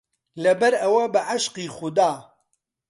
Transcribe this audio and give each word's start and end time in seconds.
لەبەرئەوە 0.43 1.03
بەعشقی 1.13 1.67
خودا 1.75 2.11